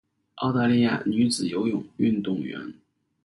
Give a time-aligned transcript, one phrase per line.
[0.37, 2.73] 澳大利亚女子游泳运动员。